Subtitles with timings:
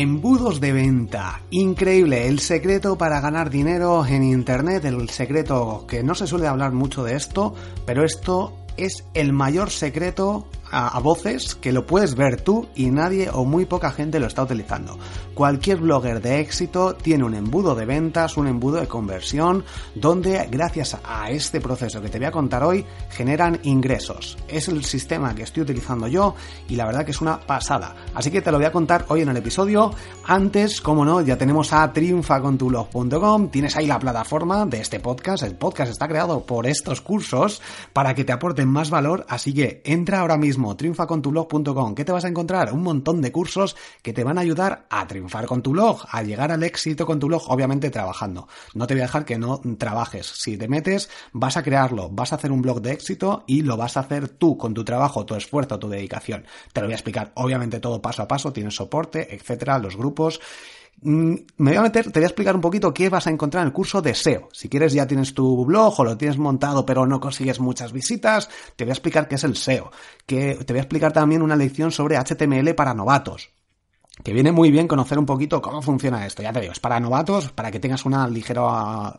[0.00, 1.40] Embudos de venta.
[1.50, 2.28] Increíble.
[2.28, 4.84] El secreto para ganar dinero en Internet.
[4.84, 7.52] El secreto que no se suele hablar mucho de esto,
[7.84, 13.30] pero esto es el mayor secreto a, voces que lo puedes ver tú y nadie
[13.32, 14.98] o muy poca gente lo está utilizando.
[15.34, 20.96] Cualquier blogger de éxito tiene un embudo de ventas, un embudo de conversión, donde gracias
[21.04, 24.36] a este proceso que te voy a contar hoy generan ingresos.
[24.48, 26.34] Es el sistema que estoy utilizando yo
[26.68, 27.94] y la verdad que es una pasada.
[28.14, 29.92] Así que te lo voy a contar hoy en el episodio.
[30.24, 35.44] Antes, como no, ya tenemos a triunfacontulog.com, tienes ahí la plataforma de este podcast.
[35.44, 39.82] El podcast está creado por estos cursos para que te aporten más valor, así que
[39.84, 41.94] entra ahora mismo triunfacontulog.com.
[41.94, 42.72] ¿Qué te vas a encontrar?
[42.72, 46.22] Un montón de cursos que te van a ayudar a triunfar con tu blog, a
[46.22, 48.48] llegar al éxito con tu blog, obviamente trabajando.
[48.74, 50.26] No te voy a dejar que no trabajes.
[50.26, 53.76] Si te metes, vas a crearlo, vas a hacer un blog de éxito y lo
[53.76, 56.44] vas a hacer tú con tu trabajo, tu esfuerzo, tu dedicación.
[56.72, 60.40] Te lo voy a explicar, obviamente todo paso a paso, tienes soporte, etcétera, los grupos.
[61.00, 63.68] Me voy a meter, te voy a explicar un poquito qué vas a encontrar en
[63.68, 64.48] el curso de SEO.
[64.52, 68.48] Si quieres ya tienes tu blog o lo tienes montado pero no consigues muchas visitas,
[68.76, 69.90] te voy a explicar qué es el SEO.
[70.26, 73.50] Que te voy a explicar también una lección sobre HTML para novatos
[74.22, 76.42] que viene muy bien conocer un poquito cómo funciona esto.
[76.42, 79.14] Ya te digo, es para novatos, para que tengas una ligera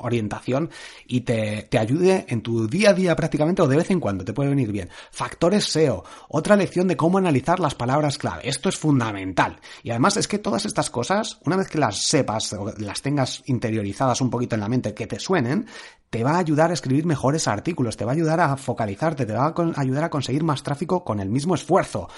[0.00, 0.70] orientación
[1.06, 4.24] y te, te, ayude en tu día a día prácticamente o de vez en cuando,
[4.24, 4.88] te puede venir bien.
[5.10, 8.48] Factores SEO, otra lección de cómo analizar las palabras clave.
[8.48, 9.60] Esto es fundamental.
[9.82, 13.42] Y además es que todas estas cosas, una vez que las sepas o las tengas
[13.46, 15.66] interiorizadas un poquito en la mente, que te suenen,
[16.10, 19.32] te va a ayudar a escribir mejores artículos, te va a ayudar a focalizarte, te
[19.32, 22.08] va a ayudar a conseguir más tráfico con el mismo esfuerzo.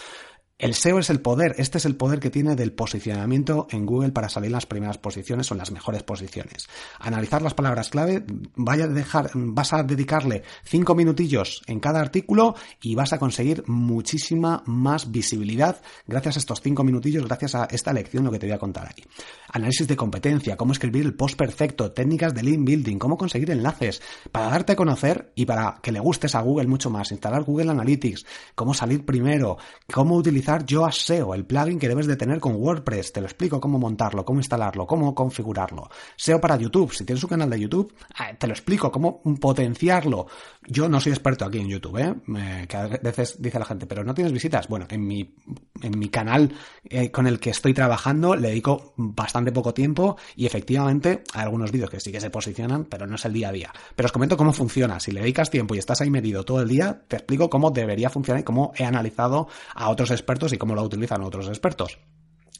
[0.59, 4.12] El SEO es el poder, este es el poder que tiene del posicionamiento en Google
[4.12, 6.67] para salir en las primeras posiciones o en las mejores posiciones.
[6.99, 8.25] Analizar las palabras clave,
[8.55, 13.65] vaya a dejar, vas a dedicarle cinco minutillos en cada artículo y vas a conseguir
[13.67, 18.47] muchísima más visibilidad gracias a estos cinco minutillos, gracias a esta lección lo que te
[18.47, 19.05] voy a contar aquí.
[19.53, 24.00] Análisis de competencia, cómo escribir el post perfecto, técnicas de link building, cómo conseguir enlaces
[24.33, 27.73] para darte a conocer y para que le gustes a Google mucho más, instalar Google
[27.73, 28.25] Analytics,
[28.55, 29.59] cómo salir primero,
[29.93, 33.12] cómo utilizar Yoast SEO, el plugin que debes de tener con WordPress.
[33.12, 35.88] Te lo explico cómo montarlo, cómo instalarlo, cómo configurarlo.
[36.14, 36.92] SEO para YouTube.
[36.92, 37.92] Si tienes un canal de YouTube,
[38.38, 40.28] te lo explico cómo potenciarlo.
[40.68, 42.66] Yo no soy experto aquí en YouTube, ¿eh?
[42.68, 44.68] que a veces dice la gente, pero no tienes visitas.
[44.68, 45.34] Bueno, en mi,
[45.82, 46.52] en mi canal
[46.88, 51.72] eh, con el que estoy trabajando le dedico bastante poco tiempo y efectivamente hay algunos
[51.72, 53.72] vídeos que sí que se posicionan, pero no es el día a día.
[53.96, 55.00] Pero os comento cómo funciona.
[55.00, 58.10] Si le dedicas tiempo y estás ahí medido todo el día, te explico cómo debería
[58.10, 61.98] funcionar y cómo he analizado a otros expertos y cómo lo utilizan otros expertos.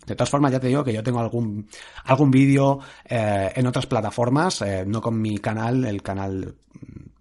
[0.07, 1.69] De todas formas, ya te digo que yo tengo algún,
[2.05, 6.55] algún vídeo eh, en otras plataformas, eh, no con mi canal, el canal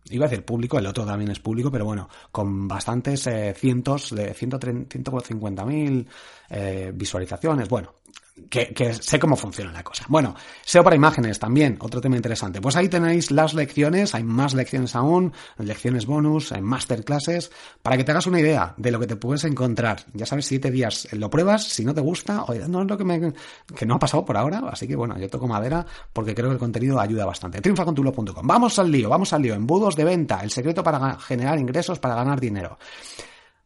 [0.10, 4.14] iba a decir público, el otro también es público, pero bueno, con bastantes eh, cientos
[4.14, 6.08] de 150 mil
[6.50, 7.68] eh, visualizaciones.
[7.68, 7.96] Bueno,
[8.50, 10.06] que, que, sé cómo funciona la cosa.
[10.10, 12.60] Bueno, SEO para imágenes también, otro tema interesante.
[12.60, 17.52] Pues ahí tenéis las lecciones, hay más lecciones aún, lecciones bonus, hay masterclasses,
[17.82, 20.06] para que te hagas una idea de lo que te puedes encontrar.
[20.14, 23.06] Ya sabes, siete días lo pruebas, si no te gusta, oye, no es lo que
[23.06, 23.34] me,
[23.76, 26.54] que no ha pasado por ahora, así que bueno, yo toco madera porque creo que
[26.54, 27.62] el contenido ayuda bastante.
[27.62, 28.46] Triunfacontulo.com.
[28.46, 29.54] Vamos al lío, vamos al lío.
[29.54, 32.78] Embudos de venta, el secreto para generar ingresos, para ganar dinero.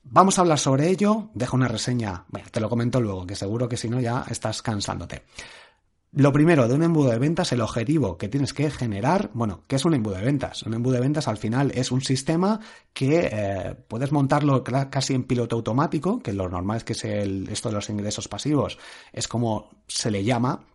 [0.04, 3.70] Vamos a hablar sobre ello, dejo una reseña, bueno, te lo comento luego, que seguro
[3.70, 5.24] que si no ya estás cansándote.
[6.12, 9.76] Lo primero de un embudo de ventas, el objetivo que tienes que generar, bueno, ¿qué
[9.76, 10.64] es un embudo de ventas?
[10.64, 12.60] Un embudo de ventas al final es un sistema
[12.94, 17.48] que eh, puedes montarlo casi en piloto automático, que lo normal es que es el,
[17.50, 18.80] esto de los ingresos pasivos
[19.14, 20.66] es como se le llama,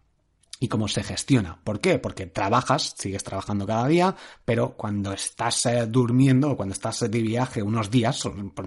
[0.60, 1.58] y cómo se gestiona.
[1.62, 1.98] ¿Por qué?
[1.98, 4.14] Porque trabajas, sigues trabajando cada día,
[4.44, 8.22] pero cuando estás eh, durmiendo o cuando estás de viaje unos días,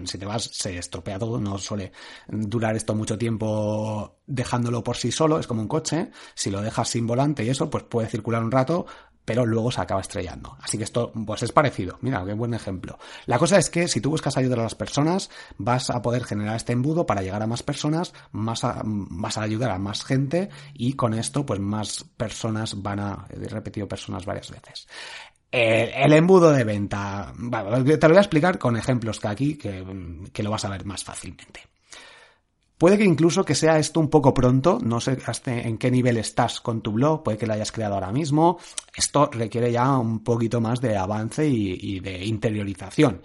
[0.06, 1.92] si te vas se estropea todo, no suele
[2.28, 6.90] durar esto mucho tiempo dejándolo por sí solo, es como un coche, si lo dejas
[6.90, 8.86] sin volante y eso, pues puede circular un rato,
[9.28, 10.56] pero luego se acaba estrellando.
[10.62, 11.98] Así que esto, pues es parecido.
[12.00, 12.98] Mira, qué buen ejemplo.
[13.26, 16.56] La cosa es que si tú buscas ayudar a las personas, vas a poder generar
[16.56, 20.94] este embudo para llegar a más personas, más vas a ayudar a más gente y
[20.94, 24.88] con esto, pues más personas van a, he repetido personas varias veces.
[25.52, 30.52] El, embudo de venta, te lo voy a explicar con ejemplos que aquí, que lo
[30.52, 31.64] vas a ver más fácilmente.
[32.78, 36.18] Puede que incluso que sea esto un poco pronto, no sé hasta en qué nivel
[36.18, 38.60] estás con tu blog, puede que lo hayas creado ahora mismo.
[38.96, 43.24] Esto requiere ya un poquito más de avance y, de interiorización.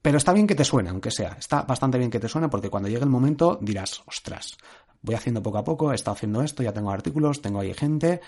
[0.00, 1.36] Pero está bien que te suene, aunque sea.
[1.38, 4.56] Está bastante bien que te suene porque cuando llegue el momento dirás, ostras,
[5.02, 8.22] voy haciendo poco a poco, he estado haciendo esto, ya tengo artículos, tengo ahí gente.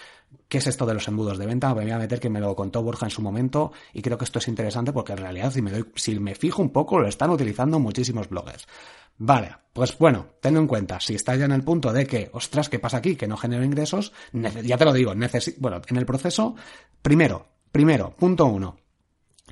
[0.47, 1.75] ¿Qué es esto de los embudos de venta?
[1.75, 4.25] Me voy a meter que me lo contó Borja en su momento y creo que
[4.25, 7.31] esto es interesante porque en realidad si me, si me fijo un poco lo están
[7.31, 8.67] utilizando muchísimos bloggers.
[9.19, 12.69] Vale, pues bueno, tenlo en cuenta, si está ya en el punto de que, ostras,
[12.69, 13.17] ¿qué pasa aquí?
[13.17, 15.15] Que no genero ingresos, ya te lo digo,
[15.59, 16.55] bueno, en el proceso,
[17.03, 18.77] primero, primero, punto uno,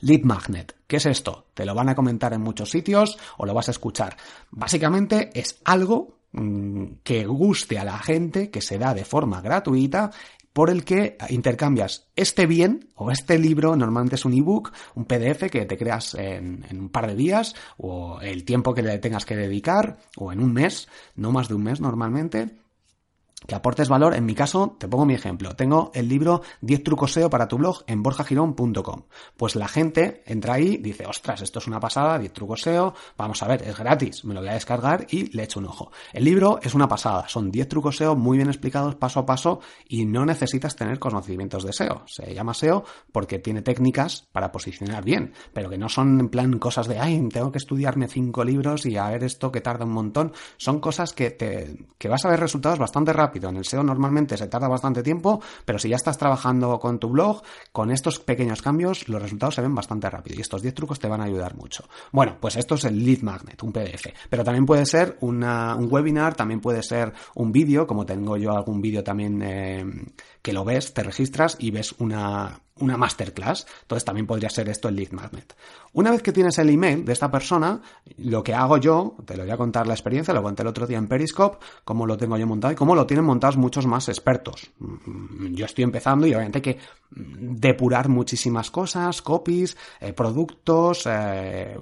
[0.00, 0.76] Lead Magnet.
[0.86, 1.46] ¿Qué es esto?
[1.54, 4.16] Te lo van a comentar en muchos sitios o lo vas a escuchar.
[4.50, 10.10] Básicamente es algo mm, que guste a la gente, que se da de forma gratuita
[10.54, 15.50] por el que intercambias este bien o este libro, normalmente es un ebook, un PDF
[15.50, 19.36] que te creas en, un par de días o el tiempo que le tengas que
[19.36, 22.54] dedicar o en un mes, no más de un mes normalmente,
[23.46, 24.14] que aportes valor.
[24.14, 25.54] En mi caso, te pongo mi ejemplo.
[25.54, 29.02] Tengo el libro 10 trucos SEO para tu blog en borjagirón.com.
[29.36, 33.42] Pues la gente entra ahí, dice, ostras, esto es una pasada, 10 trucos SEO, vamos
[33.42, 35.90] a ver, es gratis, me lo voy a descargar y le echo un ojo.
[36.12, 39.60] El libro es una pasada, son 10 trucos SEO muy bien explicados paso a paso
[39.88, 42.02] y no necesitas tener conocimientos de SEO.
[42.06, 46.58] Se llama SEO porque tiene técnicas para posicionar bien, pero que no son en plan
[46.58, 49.92] cosas de, ay, tengo que estudiarme cinco libros y a ver esto que tarda un
[49.92, 50.32] montón.
[50.56, 54.36] Son cosas que, te, que vas a ver resultados bastante rápido en el SEO normalmente
[54.36, 57.42] se tarda bastante tiempo, pero si ya estás trabajando con tu blog,
[57.72, 61.08] con estos pequeños cambios, los resultados se ven bastante rápido y estos 10 trucos te
[61.08, 61.84] van a ayudar mucho.
[62.12, 65.42] Bueno, pues esto es el lead magnet, un PDF, pero también puede ser un
[65.90, 69.84] webinar, también puede ser un vídeo, como tengo yo algún vídeo también eh,
[70.44, 73.66] que lo ves, te registras y ves una, una masterclass.
[73.80, 75.56] Entonces también podría ser esto el lead magnet.
[75.94, 77.80] Una vez que tienes el email de esta persona,
[78.18, 80.86] lo que hago yo, te lo voy a contar la experiencia, lo conté el otro
[80.86, 84.10] día en Periscope, cómo lo tengo yo montado y cómo lo tienen montados muchos más
[84.10, 84.70] expertos.
[84.80, 86.78] Mm, yo estoy empezando y obviamente hay que
[87.10, 91.74] depurar muchísimas cosas, copies, eh, productos, eh,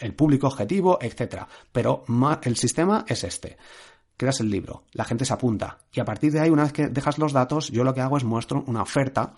[0.00, 1.46] el, público objetivo, etcétera.
[1.70, 2.04] Pero
[2.44, 3.58] el sistema es este
[4.18, 6.88] creas el libro, la gente se apunta y a partir de ahí, una vez que
[6.88, 9.32] dejas los datos, yo lo que hago es muestro una oferta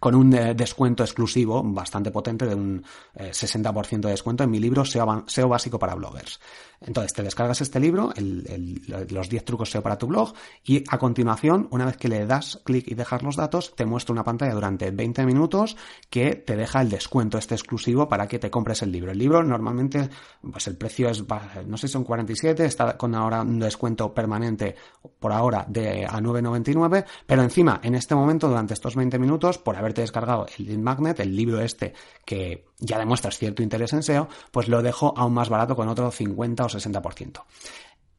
[0.00, 2.82] con un eh, descuento exclusivo bastante potente de un
[3.14, 6.40] 60% eh, de descuento en mi libro SEO, básico para bloggers.
[6.86, 10.34] Entonces te descargas este libro, los 10 trucos SEO para tu blog
[10.64, 14.12] y a continuación, una vez que le das clic y dejas los datos, te muestra
[14.12, 15.76] una pantalla durante 20 minutos
[16.10, 19.12] que te deja el descuento este exclusivo para que te compres el libro.
[19.12, 20.08] El libro normalmente,
[20.50, 21.24] pues el precio es,
[21.66, 24.74] no sé si son 47, está con ahora un descuento permanente
[25.18, 29.76] por ahora de a 9,99, pero encima en este momento durante estos 20 minutos por
[29.76, 31.94] haberte descargado el lead magnet, el libro este
[32.24, 36.10] que ya demuestras cierto interés en SEO, pues lo dejo aún más barato con otro
[36.10, 37.44] 50 o 60%.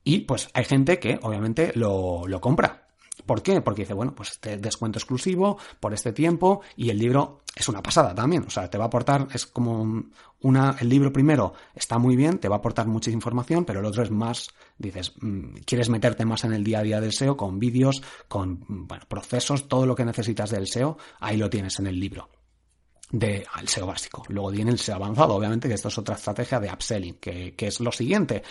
[0.03, 2.88] Y pues hay gente que obviamente lo, lo compra.
[3.25, 3.62] ¿Por qué?
[3.62, 7.84] Porque dice, bueno, pues este descuento exclusivo por este tiempo y el libro es una
[7.84, 8.43] pasada también.
[8.48, 10.05] O sea, te va a aportar, es como
[10.41, 13.86] una, el libro primero está muy bien, te va a aportar mucha información, pero el
[13.86, 17.38] otro es más, dices, mm, quieres meterte más en el día a día del SEO
[17.38, 21.88] con vídeos, con, bueno, procesos, todo lo que necesitas del SEO, ahí lo tienes en
[21.88, 22.29] el libro
[23.13, 24.24] de al SEO básico.
[24.27, 27.67] Luego viene el SEO avanzado, obviamente, que esto es otra estrategia de upselling, que, que
[27.67, 28.43] es lo siguiente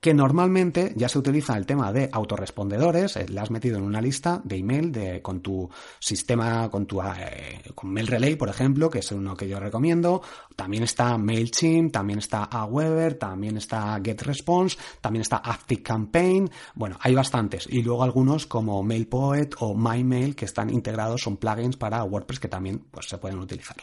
[0.00, 4.00] que normalmente ya se utiliza el tema de autorrespondedores, eh, la has metido en una
[4.00, 8.88] lista de email de, con tu sistema, con tu eh, con Mail Relay, por ejemplo,
[8.88, 10.22] que es uno que yo recomiendo.
[10.56, 16.50] También está MailChimp, también está Aweber, también está GetResponse, también está ActiveCampaign.
[16.74, 17.66] Bueno, hay bastantes.
[17.70, 22.48] Y luego algunos como MailPoet o MyMail que están integrados, son plugins para WordPress que
[22.48, 23.76] también pues, se pueden utilizar.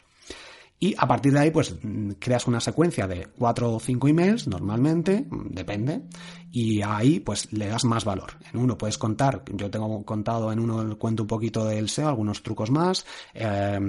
[0.79, 4.47] Y a partir de ahí, pues mm, creas una secuencia de cuatro o cinco emails,
[4.47, 6.03] normalmente, mm, depende,
[6.51, 8.33] y ahí pues le das más valor.
[8.53, 12.43] En uno puedes contar, yo tengo contado en uno cuento un poquito del SEO, algunos
[12.43, 13.79] trucos más, eh,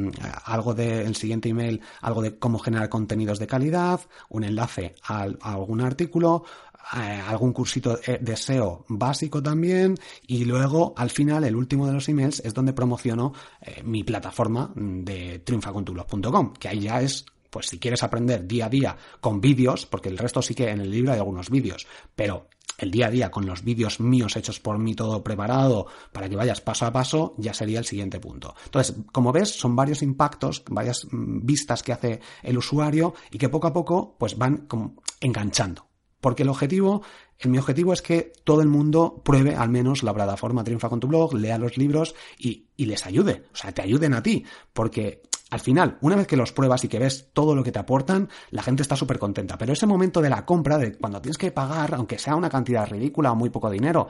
[0.45, 5.83] algo del siguiente email, algo de cómo generar contenidos de calidad, un enlace a, algún
[5.83, 6.45] artículo,
[6.91, 9.95] algún cursito de SEO básico también
[10.27, 14.73] y luego al final el último de los emails es donde promociono eh, mi plataforma
[14.75, 19.87] de triunfacontublog.com, que ahí ya es pues si quieres aprender día a día con vídeos,
[19.87, 23.11] porque el resto sí que en el libro hay algunos vídeos, pero el día a
[23.11, 26.93] día con los vídeos míos hechos por mí todo preparado para que vayas paso a
[26.93, 28.55] paso, ya sería el siguiente punto.
[28.67, 33.49] Entonces, como ves, son varios impactos, varias mm, vistas que hace el usuario y que
[33.49, 35.88] poco a poco pues van como enganchando.
[36.21, 37.03] Porque el objetivo,
[37.39, 41.01] el, mi objetivo es que todo el mundo pruebe al menos la plataforma Triunfa con
[41.01, 44.45] tu blog, lea los libros y, y les ayude, o sea, te ayuden a ti,
[44.73, 47.79] porque al final, una vez que los pruebas y que ves todo lo que te
[47.79, 49.57] aportan, la gente está súper contenta.
[49.57, 52.87] Pero ese momento de la compra, de cuando tienes que pagar, aunque sea una cantidad
[52.87, 54.09] ridícula o muy poco dinero,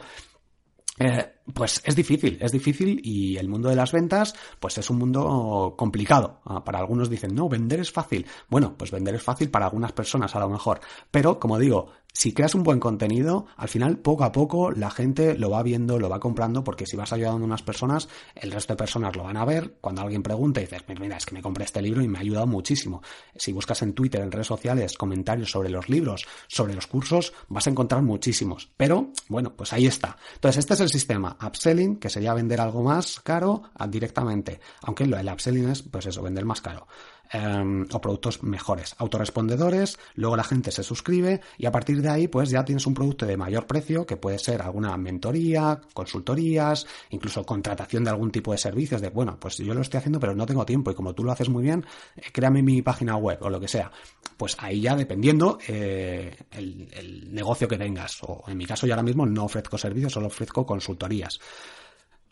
[0.98, 4.98] eh, pues es difícil, es difícil y el mundo de las ventas pues es un
[4.98, 6.40] mundo complicado.
[6.44, 8.26] Ah, para algunos dicen, no, vender es fácil.
[8.48, 10.80] Bueno, pues vender es fácil para algunas personas a lo mejor.
[11.10, 15.38] Pero, como digo, si creas un buen contenido, al final poco a poco la gente
[15.38, 18.72] lo va viendo, lo va comprando, porque si vas ayudando a unas personas, el resto
[18.72, 19.76] de personas lo van a ver.
[19.80, 22.22] Cuando alguien pregunta y dices, mira, es que me compré este libro y me ha
[22.22, 23.02] ayudado muchísimo.
[23.36, 27.68] Si buscas en Twitter, en redes sociales, comentarios sobre los libros, sobre los cursos, vas
[27.68, 28.68] a encontrar muchísimos.
[28.76, 30.16] Pero, bueno, pues ahí está.
[30.34, 34.60] Entonces, este es el sistema upselling, que sería vender algo más caro directamente.
[34.82, 36.86] Aunque el upselling es, pues eso, vender más caro.
[37.30, 42.26] Em, o productos mejores, autorrespondedores, luego la gente se suscribe y a partir de ahí
[42.26, 47.44] pues ya tienes un producto de mayor precio que puede ser alguna mentoría, consultorías, incluso
[47.44, 50.46] contratación de algún tipo de servicios de bueno, pues yo lo estoy haciendo pero no
[50.46, 51.84] tengo tiempo y como tú lo haces muy bien,
[52.16, 53.90] eh, créame mi página web o lo que sea.
[54.38, 58.94] Pues ahí ya dependiendo eh, el, el negocio que tengas o en mi caso yo
[58.94, 61.38] ahora mismo no ofrezco servicios, solo ofrezco consultorías.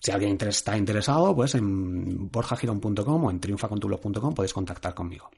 [0.07, 5.29] Si alguien está interesado, pues en borjagirón.com o en triunfacontublog.com podéis contactar conmigo.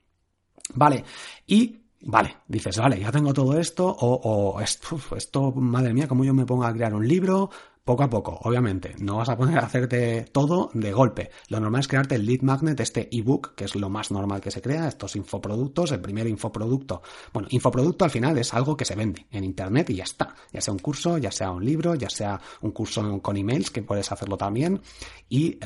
[0.75, 1.03] Vale,
[1.47, 6.23] y Vale, dices, vale, ya tengo todo esto, o, o esto, esto, madre mía, como
[6.23, 7.51] yo me pongo a crear un libro,
[7.89, 8.95] poco a poco, obviamente.
[8.99, 11.31] No vas a poner a hacerte todo de golpe.
[11.49, 14.51] Lo normal es crearte el lead magnet, este ebook, que es lo más normal que
[14.51, 17.01] se crea, estos infoproductos, el primer infoproducto.
[17.33, 20.35] Bueno, infoproducto al final es algo que se vende en internet y ya está.
[20.53, 23.81] Ya sea un curso, ya sea un libro, ya sea un curso con emails, que
[23.81, 24.83] puedes hacerlo también.
[25.31, 25.59] Y eh,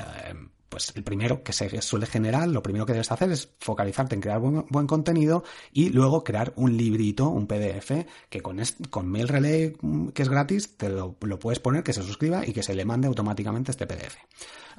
[0.73, 4.23] pues el primero que se suele generar, lo primero que debes hacer es focalizarte en
[4.23, 9.76] crear buen, contenido y luego crear un librito, un PDF, que con, con Mail Relay,
[9.79, 12.75] mm, que es gratis, te lo, lo, puedes poner, que se suscriba y que se
[12.75, 14.17] le mande automáticamente este PDF.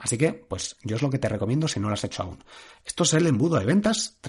[0.04, 2.44] Así que, pues yo es lo que te recomiendo si no lo has hecho aún.
[2.84, 4.20] Esto es el embudo de ventas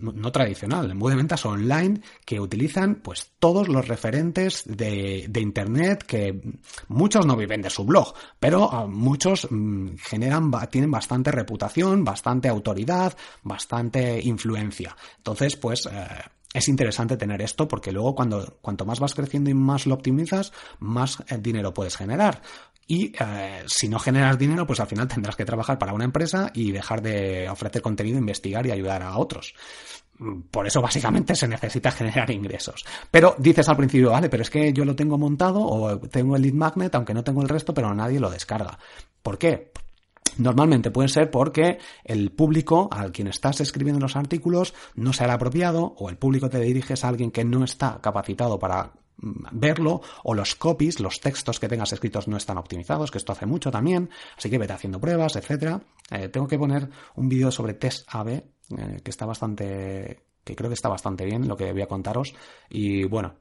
[0.00, 5.40] no tradicional, el embudo de ventas online que utilizan pues todos los referentes de, de
[5.40, 6.40] Internet que
[6.88, 12.48] muchos no viven de su blog, pero ah, muchos mm, generan, tienen bastante reputación, bastante
[12.48, 14.96] autoridad, bastante influencia.
[15.18, 15.86] Entonces, pues...
[15.86, 16.08] Eh,
[16.52, 20.52] es interesante tener esto porque luego cuando cuanto más vas creciendo y más lo optimizas,
[20.80, 22.42] más eh, dinero puedes generar.
[22.90, 26.50] Y eh, si no generas dinero, pues al final tendrás que trabajar para una empresa
[26.52, 29.54] y dejar de ofrecer contenido, investigar y ayudar a otros.
[30.50, 32.84] Por eso básicamente se necesita generar ingresos.
[33.08, 36.42] Pero dices al principio, vale, pero es que yo lo tengo montado o tengo el
[36.42, 38.76] lead magnet, aunque no tengo el resto, pero nadie lo descarga.
[39.22, 39.70] ¿Por qué?
[40.38, 45.94] Normalmente puede ser porque el público al quien estás escribiendo los artículos no el apropiado
[45.96, 50.54] o el público te diriges a alguien que no está capacitado para verlo o los
[50.54, 54.50] copies, los textos que tengas escritos no están optimizados, que esto hace mucho también, así
[54.50, 55.80] que vete haciendo pruebas, etcétera.
[56.10, 58.44] Eh, tengo que poner un vídeo sobre test AB eh,
[59.02, 62.34] que está bastante que creo que está bastante bien lo que voy a contaros
[62.70, 63.34] y bueno,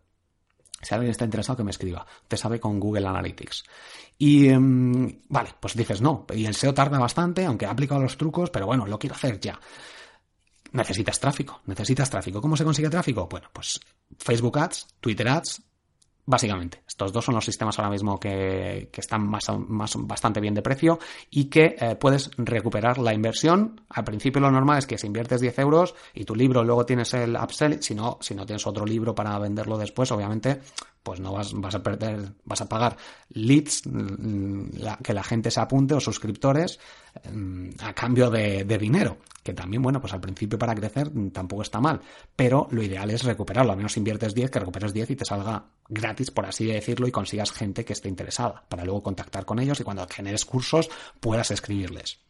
[0.82, 3.64] si alguien está interesado que me escriba, te sabe con Google Analytics.
[4.18, 8.18] Y em, vale, pues dices no, y el SEO tarda bastante, aunque he aplicado los
[8.18, 9.60] trucos, pero bueno, lo quiero hacer ya
[10.72, 12.42] necesitas tráfico, necesitas tráfico.
[12.42, 13.28] ¿Cómo se consigue tráfico?
[13.28, 13.80] Bueno, pues
[14.18, 15.62] Facebook Ads, Twitter Ads,
[16.30, 20.62] Básicamente, estos dos son los sistemas ahora mismo que, están más, más, bastante bien de
[20.62, 23.82] precio y que eh, puedes recuperar la inversión.
[23.90, 27.14] Al principio lo normal es que si inviertes 10 euros y tu libro luego tienes
[27.14, 30.60] el upsell, si no, si no tienes otro libro para venderlo después, obviamente
[31.04, 32.98] pues no vas, vas a perder, vas a pagar
[33.30, 34.70] leads, mm,
[35.04, 36.80] que la gente se apunte o suscriptores
[37.32, 41.80] mm, a cambio de, dinero, que también, bueno, pues al principio para crecer tampoco está
[41.80, 42.02] mal,
[42.36, 45.66] pero lo ideal es recuperarlo, al menos inviertes 10, que recuperes 10 y te salga
[45.88, 49.80] gratis, por así decirlo, y consigas gente que esté interesada, para luego contactar con ellos
[49.80, 52.29] y cuando generes cursos puedas escribirles.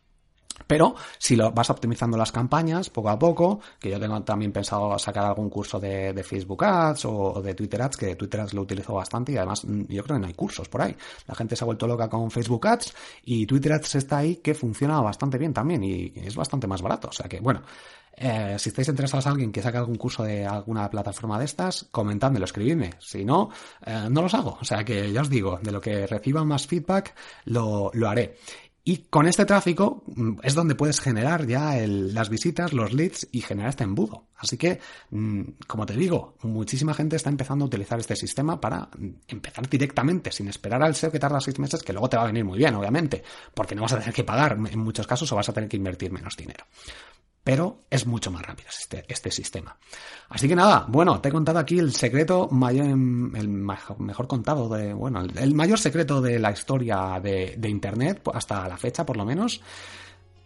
[0.68, 4.98] Pero si lo vas optimizando las campañas poco a poco, que yo tengo también pensado
[5.00, 8.94] sacar algún curso de, Facebook Ads o, de Twitter Ads, que Twitter Ads lo utilizo
[8.94, 10.96] bastante y además mm, yo creo que no hay cursos por ahí.
[11.28, 14.54] La gente se ha vuelto loca con Facebook Ads y Twitter Ads está ahí que
[14.54, 17.10] funciona bastante bien también y es bastante más barato.
[17.10, 17.62] O sea que, bueno,
[18.22, 21.86] eh, si estáis interesados en alguien que saque algún curso de alguna plataforma de estas,
[21.90, 22.92] comentádmelo, escribidme.
[23.00, 23.50] Si no,
[23.86, 24.58] eh, no los hago.
[24.60, 28.38] O sea que ya os digo, de lo que reciba más feedback, lo, lo haré.
[28.84, 33.42] Y con este tráfico mm, es donde puedes generar ya las visitas, los leads y
[33.42, 34.26] generar este embudo.
[34.38, 34.80] Así que,
[35.12, 39.70] mm, como te digo, muchísima gente está empezando a utilizar este sistema para mm, empezar
[39.70, 42.46] directamente, sin esperar al SEO que tarda seis meses, que luego te va a venir
[42.46, 45.50] muy bien, obviamente, porque no vas a tener que pagar en muchos casos o vas
[45.50, 46.66] a tener que invertir menos dinero
[47.44, 49.78] pero es mucho más rápido este, este sistema.
[50.30, 54.94] Así que nada, bueno, te he contado aquí el secreto mayor, el mejor contado de,
[54.94, 59.62] bueno, el mayor secreto de la historia de, Internet, hasta la fecha por lo menos.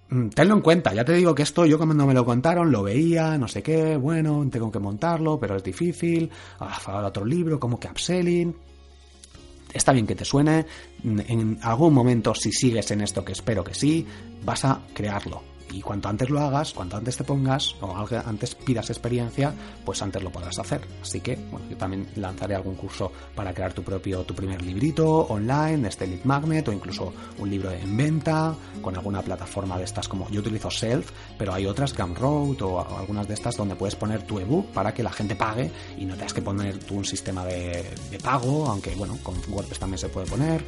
[0.09, 2.83] Mm, tenlo en cuenta, ya te digo que esto yo cuando me lo contaron lo
[2.83, 7.79] veía, no sé qué, bueno, tengo que montarlo, pero es difícil, ahora otro libro, como
[7.79, 8.55] que upselling,
[9.73, 10.65] está bien que te suene,
[11.03, 14.05] en algún momento si sigues en esto, que espero que sí,
[14.43, 18.89] vas a crearlo y cuanto antes lo hagas, cuanto antes te pongas o antes pidas
[18.89, 19.53] experiencia,
[19.83, 20.81] pues antes lo podrás hacer.
[21.01, 25.07] Así que, bueno, yo también lanzaré algún curso para crear tu propio, tu primer librito
[25.07, 30.07] online, este Lead Magnet o incluso un libro en venta con alguna plataforma de estas
[30.07, 34.23] como yo utilizo Self, pero hay otras, Gumroad o algunas de estas donde puedes poner
[34.23, 37.43] tu ebook para que la gente pague y no tengas que poner tú un sistema
[37.45, 40.63] de, de pago, aunque bueno, con WordPress también se puede poner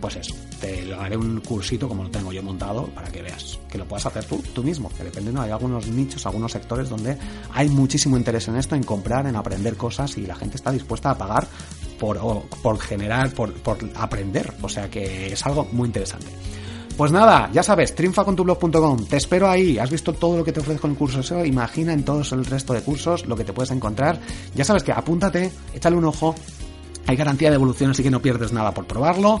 [0.00, 3.78] pues eso, te haré un cursito como lo tengo yo montado para que veas que
[3.78, 7.16] lo puedas hacer tú, tú mismo, que dependiendo hay algunos nichos, algunos sectores donde
[7.52, 11.10] hay muchísimo interés en esto, en comprar, en aprender cosas y la gente está dispuesta
[11.10, 11.46] a pagar
[11.98, 12.18] por,
[12.62, 16.28] por generar, por, por aprender, o sea que es algo muy interesante.
[16.96, 20.86] Pues nada, ya sabes, triunfacontublog.com, te espero ahí, has visto todo lo que te ofrezco
[20.86, 23.70] en el curso SEO, imagina en todos el resto de cursos lo que te puedes
[23.70, 24.20] encontrar,
[24.54, 26.34] ya sabes que apúntate, échale un ojo,
[27.06, 29.40] hay garantía de evolución, así que no pierdes nada por probarlo.